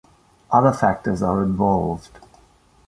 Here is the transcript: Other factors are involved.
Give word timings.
Other 0.49 0.73
factors 0.73 1.21
are 1.21 1.43
involved. 1.43 2.17